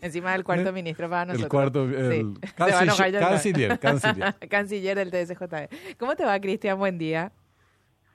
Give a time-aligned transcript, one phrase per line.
[0.00, 1.44] Encima del cuarto ministro para nosotros.
[1.44, 4.34] El cuarto, el canciller, canciller, canciller.
[4.48, 5.96] canciller del TSJE.
[5.98, 6.78] ¿Cómo te va, Cristian?
[6.78, 7.32] Buen día.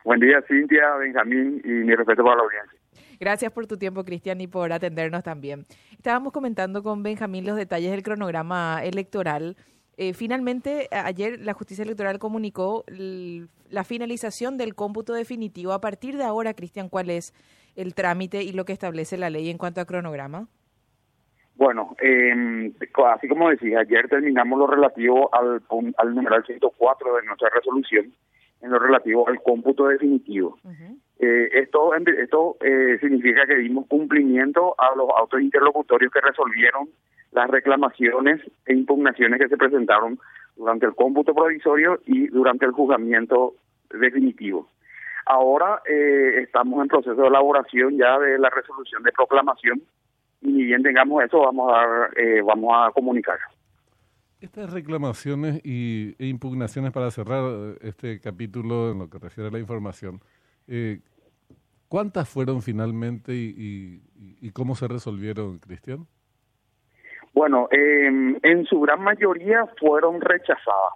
[0.04, 2.80] Buen día, Cintia, Benjamín y mi respeto para la audiencia.
[3.20, 5.68] Gracias por tu tiempo, Cristian, y por atendernos también.
[5.92, 9.58] Estábamos comentando con Benjamín los detalles del cronograma electoral.
[9.96, 15.74] Eh, finalmente, ayer la justicia electoral comunicó la finalización del cómputo definitivo.
[15.74, 17.36] A partir de ahora, Cristian, ¿cuál es
[17.76, 20.48] el trámite y lo que establece la ley en cuanto a cronograma?
[21.62, 22.72] Bueno, eh,
[23.14, 25.62] así como decía, ayer terminamos lo relativo al,
[25.96, 28.12] al numeral 104 de nuestra resolución,
[28.64, 30.58] en lo relativo al cómputo definitivo.
[31.20, 36.90] eh, esto esto eh, significa que dimos cumplimiento a los autos interlocutorios que resolvieron
[37.32, 40.18] las reclamaciones e impugnaciones que se presentaron
[40.56, 43.54] durante el cómputo provisorio y durante el juzgamiento
[43.94, 44.68] definitivo.
[45.28, 49.84] Ahora eh, estamos en proceso de elaboración ya de la resolución de proclamación
[50.42, 53.38] y ni bien tengamos eso vamos a dar, eh, vamos a comunicar.
[54.40, 59.52] Estas reclamaciones y, e impugnaciones para cerrar eh, este capítulo en lo que refiere a
[59.52, 60.20] la información,
[60.68, 61.00] eh,
[61.88, 64.02] ¿cuántas fueron finalmente y,
[64.54, 66.08] cómo se resolvieron, Cristian?
[67.34, 70.94] Bueno, em, en su gran mayoría fueron rechazadas.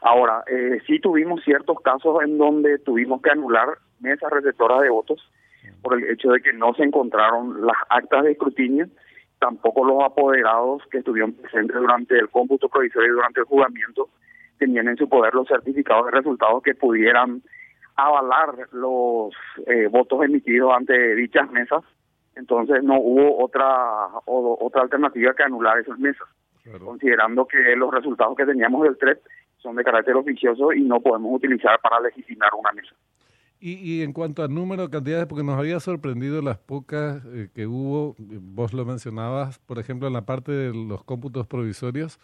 [0.00, 5.20] Ahora, eh, sí tuvimos ciertos casos en donde tuvimos que anular mesas receptoras de votos
[5.82, 8.86] por el hecho de que no se encontraron las actas de escrutinio,
[9.38, 14.08] tampoco los apoderados que estuvieron presentes durante el cómputo provisorio y durante el juzgamiento
[14.58, 17.42] tenían en su poder los certificados de resultados que pudieran
[17.96, 19.32] avalar los
[19.66, 21.84] eh, votos emitidos ante dichas mesas.
[22.34, 26.28] Entonces no hubo otra otra alternativa que anular esas mesas,
[26.84, 29.20] considerando que los resultados que teníamos del TREP
[29.58, 32.94] son de carácter oficioso y no podemos utilizar para legitimar una mesa.
[33.60, 37.66] Y, en cuanto al número de cantidades, porque nos había sorprendido las pocas eh, que
[37.66, 42.20] hubo, vos lo mencionabas, por ejemplo, en la parte de los cómputos provisorios,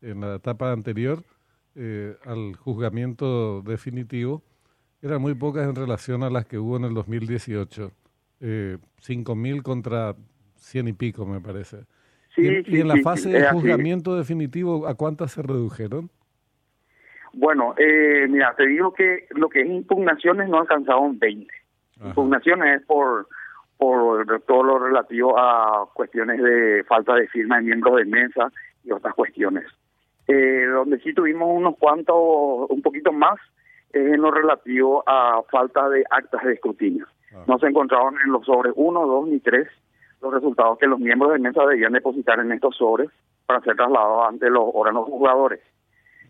[0.00, 1.24] en la etapa anterior
[1.74, 4.42] eh, al juzgamiento definitivo,
[5.02, 7.92] eran muy pocas en relación a las que hubo en el 2018.
[8.40, 10.16] Eh, 5.000 contra
[10.56, 11.84] 100 y pico, me parece.
[12.34, 16.10] Sí, y, en la fase de juzgamiento definitivo, ¿a cuántas se redujeron?
[17.32, 21.52] Bueno, eh, mira, te digo que lo que es impugnaciones no alcanzaron 20.
[22.04, 23.26] Impugnaciones es por,
[23.76, 28.52] por todo lo relativo a cuestiones de falta de firma de miembros de mesa
[28.84, 29.64] y otras cuestiones.
[30.26, 32.16] Eh, donde sí tuvimos unos cuantos,
[32.68, 33.38] un poquito más,
[33.92, 37.06] es en lo relativo a falta de actas de escrutinio.
[37.46, 39.68] No se encontraron en los sobres 1, 2 ni 3
[40.20, 43.10] los resultados que los miembros de mesa debían depositar en estos sobres
[43.46, 45.60] para ser trasladados ante los órganos juzgadores.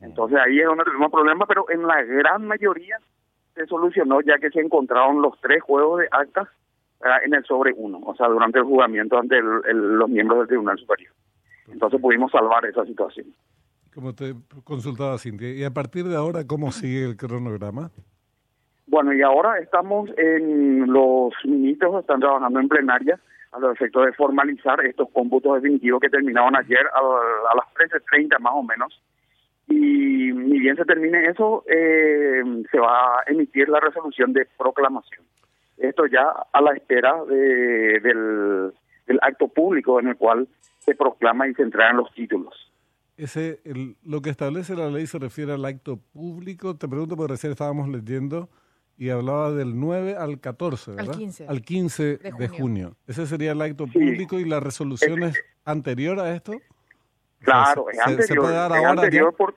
[0.00, 2.98] Entonces ahí es donde tuvimos problemas, pero en la gran mayoría
[3.54, 6.48] se solucionó ya que se encontraron los tres juegos de actas
[7.24, 11.12] en el sobre uno, o sea, durante el juzgamiento ante los miembros del Tribunal Superior.
[11.68, 13.26] Entonces pudimos salvar esa situación.
[13.94, 17.90] Como te consultaba Cintia, ¿y a partir de ahora cómo sigue el cronograma?
[18.86, 23.20] Bueno, y ahora estamos en, los ministros están trabajando en plenaria
[23.52, 28.38] a los efectos de formalizar estos cómputos definitivos que terminaron ayer a, a las 13.30
[28.40, 29.00] más o menos
[29.68, 35.24] y ni bien se termine eso, eh, se va a emitir la resolución de proclamación.
[35.76, 38.72] Esto ya a la espera de, del,
[39.20, 42.54] acto público en el cual se proclama y se entregan los títulos.
[43.16, 43.60] Ese,
[44.04, 46.76] lo que establece la ley se refiere al acto público.
[46.76, 48.48] Te pregunto porque recién estábamos leyendo
[48.96, 51.10] y hablaba del 9 al 14, ¿verdad?
[51.10, 51.46] Al 15.
[51.46, 52.96] Al 15 de, junio.
[53.06, 56.52] Ese sería el acto público y la resolución es anterior a esto.
[57.40, 59.34] Claro, es anterior.
[59.34, 59.54] por,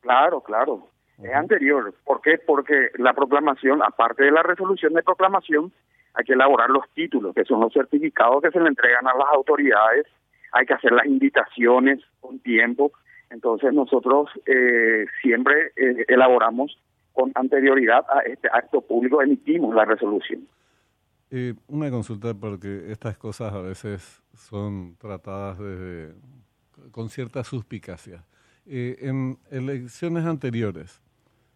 [0.00, 0.88] claro, claro.
[1.22, 1.94] Es anterior.
[2.04, 2.38] ¿Por qué?
[2.38, 5.72] Porque la proclamación, aparte de la resolución de proclamación,
[6.14, 9.28] hay que elaborar los títulos, que son los certificados que se le entregan a las
[9.32, 10.06] autoridades.
[10.52, 12.92] Hay que hacer las invitaciones con tiempo.
[13.30, 16.78] Entonces nosotros eh, siempre eh, elaboramos
[17.12, 20.46] con anterioridad a este acto público, emitimos la resolución.
[21.66, 26.14] Una consulta, porque estas cosas a veces son tratadas desde
[26.90, 28.24] con cierta suspicacia.
[28.66, 31.02] Eh, en elecciones anteriores,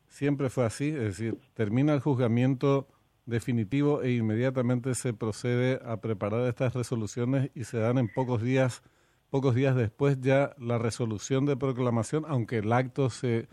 [0.06, 2.86] siempre fue así, es decir, termina el juzgamiento
[3.26, 8.82] definitivo e inmediatamente se procede a preparar estas resoluciones y se dan en pocos días,
[9.30, 13.48] pocos días después ya la resolución de proclamación, aunque el acto se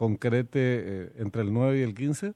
[0.00, 2.32] concrete eh, entre el 9 y el 15?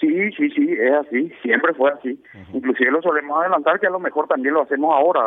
[0.00, 2.18] Sí, sí, sí, es así, siempre fue así.
[2.54, 5.20] Inclusive lo solemos adelantar que a lo mejor también lo hacemos ahora.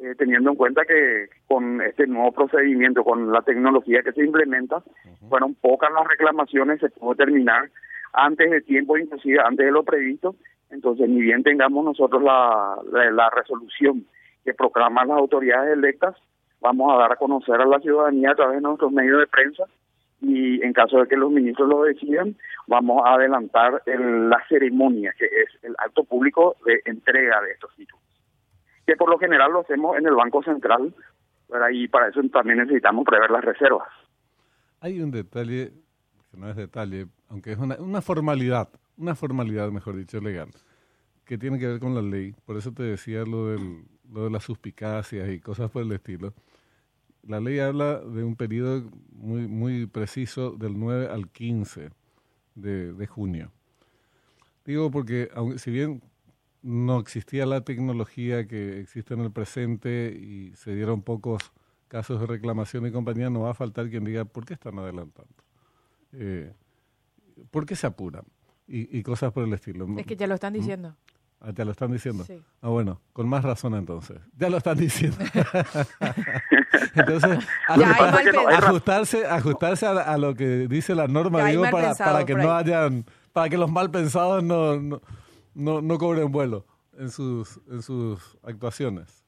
[0.00, 4.82] Eh, teniendo en cuenta que con este nuevo procedimiento, con la tecnología que se implementa,
[5.28, 7.70] fueron pocas las reclamaciones, se pudo terminar
[8.12, 10.34] antes de tiempo, inclusive antes de lo previsto,
[10.70, 14.04] Entonces, ni bien tengamos nosotros la, la, resolución
[14.44, 16.16] que proclaman las autoridades electas,
[16.60, 19.64] vamos a dar a conocer a la ciudadanía a través de nuestros medios de prensa
[20.20, 22.34] y en caso de que los ministros lo decidan,
[22.66, 28.02] vamos a adelantar la ceremonia, que es el acto público de entrega de estos títulos,
[28.86, 30.94] que por lo general lo hacemos en el Banco Central,
[31.72, 33.88] y para eso también necesitamos prever las reservas.
[34.80, 35.72] Hay un detalle,
[36.30, 40.48] que no es detalle, aunque es una, una formalidad, una formalidad, mejor dicho, legal,
[41.24, 42.34] que tiene que ver con la ley.
[42.44, 46.34] Por eso te decía lo, del, lo de las suspicacias y cosas por el estilo.
[47.22, 48.82] La ley habla de un periodo
[49.12, 51.90] muy, muy preciso del 9 al 15
[52.54, 53.50] de, de junio.
[54.66, 56.02] Digo porque, aunque, si bien
[56.64, 61.52] no existía la tecnología que existe en el presente y se dieron pocos
[61.88, 65.34] casos de reclamación y compañía, no va a faltar quien diga, ¿por qué están adelantando?
[66.12, 66.52] Eh,
[67.50, 68.24] ¿Por qué se apuran?
[68.66, 69.86] Y, cosas por el estilo.
[69.98, 70.56] Es que ya lo están ¿Mm?
[70.56, 70.96] diciendo.
[71.38, 72.24] Ah, ya lo están diciendo.
[72.24, 72.42] Sí.
[72.62, 74.16] Ah, bueno, con más razón entonces.
[74.38, 75.18] Ya lo están diciendo.
[76.94, 77.46] entonces,
[78.56, 83.50] ajustarse, ajustarse a, lo que dice la norma, digo, para, para que no hayan, para
[83.50, 85.02] que los mal pensados no, no,
[85.54, 86.64] no, no cobren vuelo
[86.98, 89.24] en sus, en sus actuaciones.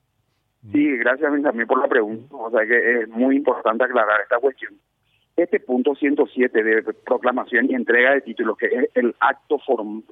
[0.73, 2.35] Sí, gracias también por la pregunta.
[2.35, 4.75] O sea que es muy importante aclarar esta cuestión.
[5.37, 10.03] Este punto 107 de proclamación y entrega de títulos, que es el acto form,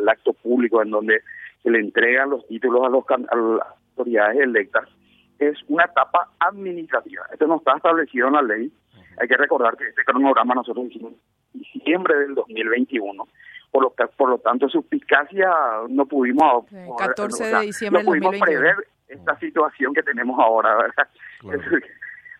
[0.00, 1.20] el acto público en donde
[1.62, 4.88] se le entregan los títulos a, los, a las autoridades electas,
[5.38, 7.26] es una etapa administrativa.
[7.30, 8.72] Esto no está establecido en la ley.
[9.18, 11.12] Hay que recordar que este cronograma nosotros hicimos
[11.54, 13.28] en diciembre del 2021
[13.72, 15.50] por lo, por lo tanto suspicacia
[15.88, 16.66] no pudimos
[16.98, 18.76] 14 de diciembre no pudimos prever
[19.08, 21.08] esta situación que tenemos ahora ¿verdad?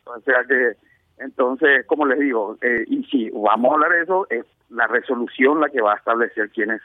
[0.04, 0.76] o sea que
[1.18, 5.60] entonces como les digo eh, y si vamos a hablar de eso es la resolución
[5.60, 6.82] la que va a establecer quiénes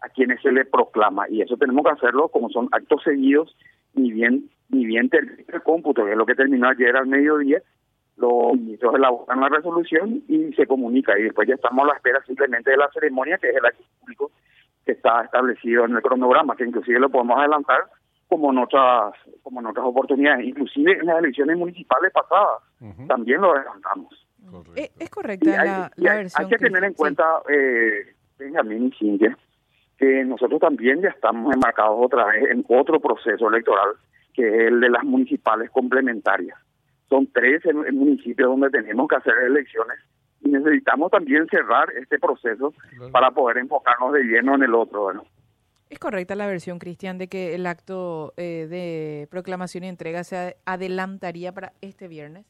[0.00, 3.56] a quienes se le proclama y eso tenemos que hacerlo como son actos seguidos
[3.94, 7.62] ni bien ni bien termina el cómputo que es lo que terminó ayer al mediodía
[8.16, 11.18] los ministros elaboran la resolución y se comunica.
[11.18, 13.82] Y después ya estamos a la espera simplemente de la ceremonia que es el acto
[14.00, 14.30] público
[14.84, 17.84] que está establecido en el cronograma que inclusive lo podemos adelantar
[18.28, 22.62] como en otras como en otras oportunidades inclusive en las elecciones municipales pasadas.
[23.08, 24.26] También lo adelantamos.
[24.76, 29.36] Eh, es, correcta la, versión hay que tener en cuenta eh, Benjamín y Cintia
[29.98, 33.94] que nosotros también ya estamos enmarcados otra vez en otro proceso electoral
[34.34, 36.58] que es el de las municipales complementarias
[37.14, 37.62] son tres
[37.92, 39.98] municipios donde tenemos que hacer elecciones
[40.40, 42.74] y necesitamos también cerrar este proceso
[43.12, 45.02] para poder enfocarnos de lleno en el otro.
[45.04, 45.24] Bueno.
[45.88, 50.56] ¿Es correcta la versión, Cristian, de que el acto eh, de proclamación y entrega se
[50.66, 52.46] adelantaría para este viernes?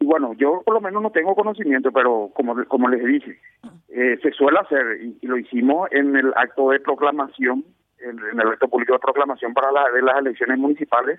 [0.00, 3.40] Bueno, yo por lo menos no tengo conocimiento, pero como, como les dije,
[3.88, 7.64] eh, se suele hacer y, lo hicimos en el acto de proclamación,
[7.98, 11.18] en, el acto público de proclamación para la, de las elecciones municipales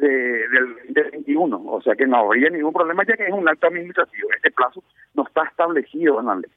[0.00, 4.28] del 2021, o sea que no habría ningún problema ya que es un acto administrativo.
[4.34, 4.82] Este plazo
[5.14, 6.50] no está establecido en la ley.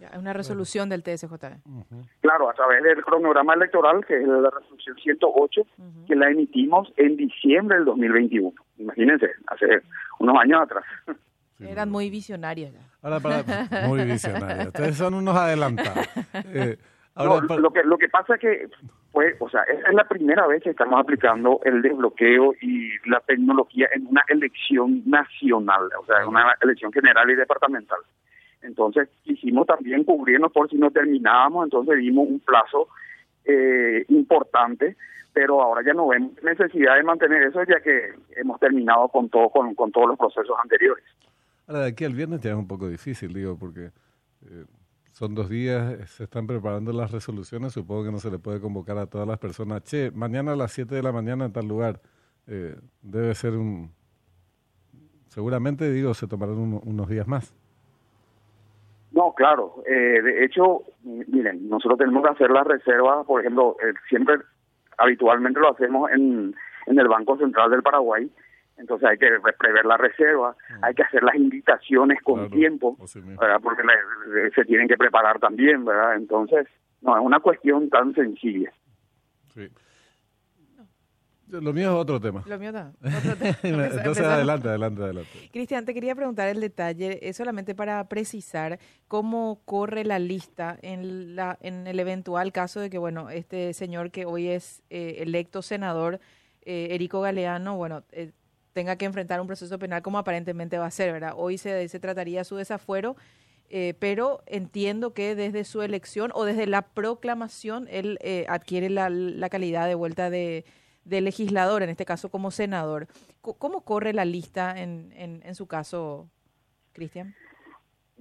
[0.00, 1.34] es una resolución del TSJ.
[2.20, 5.62] Claro, a través del cronograma electoral, que es la resolución 108,
[6.06, 8.52] que la emitimos en diciembre del 2021.
[8.78, 9.82] Imagínense, hace
[10.18, 10.84] unos años atrás.
[11.60, 12.72] Eran muy visionarios.
[13.00, 14.66] Ahora, para, muy visionarios.
[14.66, 16.06] Ustedes son unos adelantados.
[16.52, 16.76] Eh,
[17.24, 18.68] lo que lo que pasa es que
[19.16, 23.88] fue, o sea, es la primera vez que estamos aplicando el desbloqueo y la tecnología
[23.94, 27.98] en una elección nacional, o sea, en una elección general y departamental.
[28.60, 32.88] Entonces, quisimos también cubrirnos por si no terminábamos, entonces dimos un plazo
[33.46, 34.96] eh, importante,
[35.32, 39.48] pero ahora ya no vemos necesidad de mantener eso ya que hemos terminado con todo
[39.48, 41.04] con, con todos los procesos anteriores.
[41.66, 43.92] Ahora, de aquí al viernes ya es un poco difícil, digo, porque
[44.44, 44.64] eh,
[45.16, 48.98] son dos días, se están preparando las resoluciones, supongo que no se le puede convocar
[48.98, 52.00] a todas las personas, che, mañana a las 7 de la mañana en tal lugar,
[52.46, 53.92] eh, debe ser un...
[55.28, 57.54] Seguramente, digo, se tomarán unos días más.
[59.12, 59.82] No, claro.
[59.86, 64.36] Eh, de hecho, miren, nosotros tenemos que hacer las reservas, por ejemplo, eh, siempre,
[64.98, 66.54] habitualmente lo hacemos en,
[66.88, 68.30] en el Banco Central del Paraguay,
[68.76, 69.28] entonces hay que
[69.58, 70.84] prever la reserva, mm.
[70.84, 73.82] hay que hacer las invitaciones con tiempo, porque
[74.54, 76.16] se tienen que preparar también, ¿verdad?
[76.16, 76.66] Entonces,
[77.00, 78.72] no es una cuestión tan sencilla.
[79.54, 79.68] Sí.
[81.48, 82.42] Lo mío es otro tema.
[82.46, 82.92] Lo mío no.
[83.62, 85.30] Entonces, adelante, adelante, adelante.
[85.52, 91.36] Cristian, te quería preguntar el detalle, es solamente para precisar cómo corre la lista en,
[91.36, 95.62] la, en el eventual caso de que, bueno, este señor que hoy es eh, electo
[95.62, 96.18] senador,
[96.62, 98.32] eh, Erico Galeano, bueno, eh,
[98.76, 101.32] tenga que enfrentar un proceso penal como aparentemente va a ser, ¿verdad?
[101.34, 103.16] Hoy se, se trataría su desafuero
[103.70, 109.08] eh, pero entiendo que desde su elección o desde la proclamación él eh, adquiere la,
[109.10, 110.64] la, calidad de vuelta de,
[111.04, 113.08] de, legislador, en este caso como senador.
[113.40, 116.28] ¿Cómo corre la lista en, en, en su caso,
[116.92, 117.34] Cristian?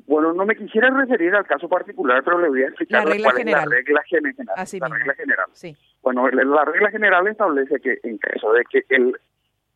[0.07, 3.27] Bueno, no me quisiera referir al caso particular, pero le voy a explicar la regla
[3.27, 3.63] cuál general.
[3.63, 4.55] es la regla general.
[4.57, 4.97] Así la mismo.
[4.97, 5.45] regla general.
[5.53, 5.77] Sí.
[6.01, 9.15] Bueno, la regla general establece que en caso de que el,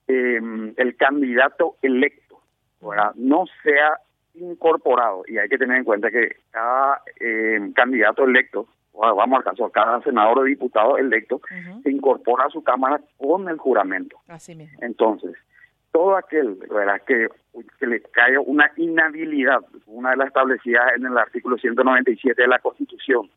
[0.10, 0.42] eh,
[0.76, 2.42] el candidato electo
[2.82, 3.14] ¿verdad?
[3.16, 4.00] no sea
[4.34, 9.44] incorporado, y hay que tener en cuenta que cada eh, candidato electo, bueno, vamos al
[9.44, 11.84] caso, cada senador o diputado electo, Uh -huh.
[11.84, 14.18] se incorpora a su Cámara con el juramento.
[14.28, 14.78] Así mismo.
[14.82, 15.36] Entonces,
[15.92, 17.02] todo aquel ¿verdad?
[17.06, 17.28] Que,
[17.80, 22.60] que le caiga una inhabilidad, una de las establecidas en el artículo 197 de la
[22.60, 23.30] Constitución,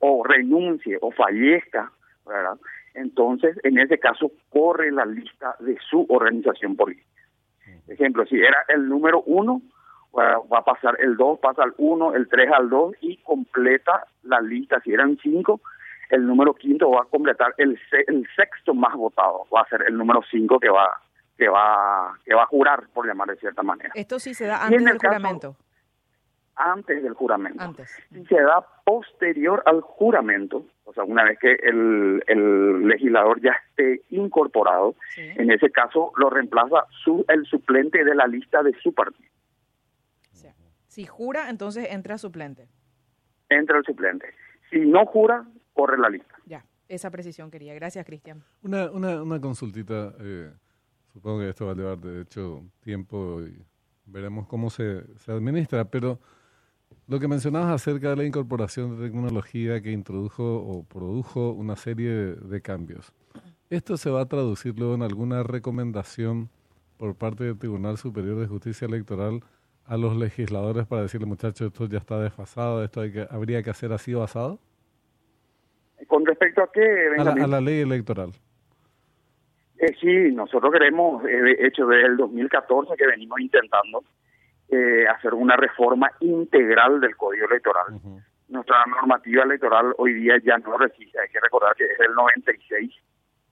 [0.00, 1.92] o renuncie o fallezca,
[2.26, 2.56] ¿verdad?
[2.94, 7.08] Entonces en ese caso corre la lista de su organización política.
[7.88, 9.62] Ejemplo, si era el número uno,
[10.16, 14.40] va a pasar el dos, pasa al uno, el tres al dos y completa la
[14.40, 14.80] lista.
[14.80, 15.60] Si eran cinco,
[16.08, 19.96] el número quinto va a completar el, el sexto más votado, va a ser el
[19.96, 21.00] número cinco que va
[21.36, 23.90] que va que va a jurar, por llamar de cierta manera.
[23.94, 25.56] Esto sí se da antes del caso, juramento.
[26.62, 27.62] Antes del juramento.
[27.62, 27.90] Antes.
[28.12, 33.52] Si se da posterior al juramento, o sea, una vez que el, el legislador ya
[33.70, 35.22] esté incorporado, Sí.
[35.22, 39.30] en ese caso lo reemplaza su, el suplente de la lista de su partido.
[40.32, 40.54] O sea,
[40.86, 42.68] si jura, entonces entra suplente.
[43.48, 44.26] Entra el suplente.
[44.70, 46.34] Si no jura, corre la lista.
[46.46, 47.74] Ya, esa precisión quería.
[47.74, 48.42] Gracias, Cristian.
[48.62, 50.50] Una, una, una consultita, eh,
[51.12, 53.64] supongo que esto va a llevar de hecho tiempo y
[54.06, 56.18] veremos cómo se, se administra, pero
[57.06, 62.10] lo que mencionabas acerca de la incorporación de tecnología que introdujo o produjo una serie
[62.10, 63.12] de, de cambios.
[63.68, 66.50] ¿Esto se va a traducir luego en alguna recomendación
[66.98, 69.40] por parte del Tribunal Superior de Justicia Electoral
[69.86, 73.70] a los legisladores para decirle, muchachos, esto ya está desfasado, esto hay que, habría que
[73.70, 74.58] hacer así basado?
[76.06, 76.82] Con respecto a qué,
[77.18, 78.30] A la, a la ley electoral.
[79.78, 84.04] Eh, sí, nosotros queremos, eh, hecho, desde el 2014 que venimos intentando
[84.70, 87.86] eh, hacer una reforma integral del Código Electoral.
[88.48, 92.92] Nuestra normativa electoral hoy día ya no resiste, hay que recordar que es el 96.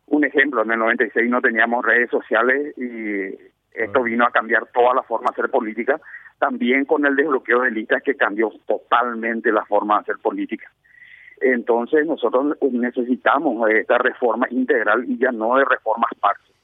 [0.07, 3.35] Un ejemplo, en el 96 no teníamos redes sociales y
[3.73, 4.03] esto Ah.
[4.03, 6.01] vino a cambiar toda la forma de hacer política,
[6.39, 10.71] también con el desbloqueo de listas que cambió totalmente la forma de hacer política.
[11.41, 16.55] Entonces nosotros necesitamos esta reforma integral y ya no de reformas parches.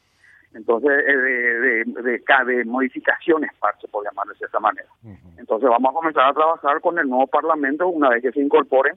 [0.54, 4.88] Entonces, eh, de, de, de, de modificaciones parches, por llamarlo de cierta manera.
[5.36, 8.94] Entonces vamos a comenzar a trabajar con el nuevo Parlamento una vez que se incorporen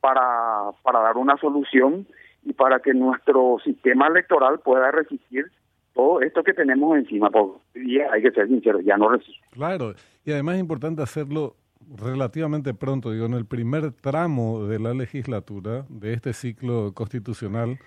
[0.00, 2.06] para, para dar una solución
[2.44, 5.50] y para que nuestro sistema electoral pueda resistir
[5.94, 9.40] todo esto que tenemos encima, porque día, hay que ser sinceros, ya no resiste.
[9.52, 11.56] Claro, y además es importante hacerlo
[11.96, 17.78] relativamente pronto, digo, en el primer tramo de la legislatura de este ciclo constitucional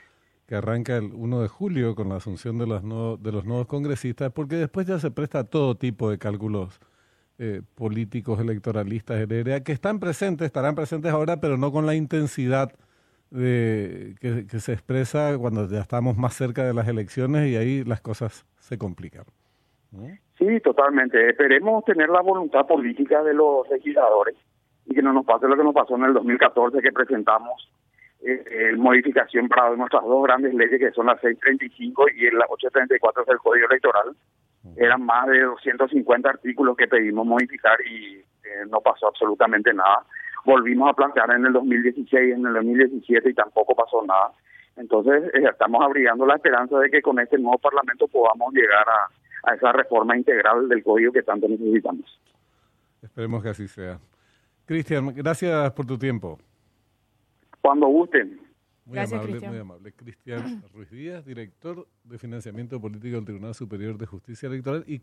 [0.47, 3.67] que arranca el 1 de julio con la asunción de, las no- de los nuevos
[3.67, 6.79] congresistas, porque después ya se presta todo tipo de cálculos
[7.37, 12.71] eh, políticos, electoralistas, etcétera, que están presentes, estarán presentes ahora, pero no con la intensidad
[13.29, 17.99] de, que, se expresa cuando ya estamos más cerca de las elecciones y ahí las
[18.01, 19.25] cosas se complican.
[20.37, 21.29] Sí, totalmente.
[21.29, 24.35] Esperemos tener la voluntad política de los legisladores
[24.85, 27.69] y que no nos pase lo que nos pasó en el 2014 que presentamos
[28.29, 33.37] eh, modificación para nuestras dos grandes leyes que son la 635 y la 834 del
[33.37, 34.15] Código Electoral.
[34.75, 40.05] Eran más de 250 artículos que pedimos modificar y eh, no pasó absolutamente nada.
[40.45, 44.31] Volvimos a plantear en el 2016, en el 2017 y tampoco pasó nada.
[44.75, 49.51] Entonces eh, estamos abrigando la esperanza de que con este nuevo Parlamento podamos llegar a,
[49.51, 52.19] a esa reforma integral del código que tanto necesitamos.
[53.01, 53.99] Esperemos que así sea.
[54.65, 56.37] Cristian, gracias por tu tiempo.
[57.67, 58.39] Cuando gusten.
[58.85, 59.51] Muy Gracias, amable, Cristian.
[59.51, 59.91] muy amable.
[59.91, 64.95] Cristian Ruiz Díaz, director de Financiamiento Político del Tribunal Superior de Justicia Electoral y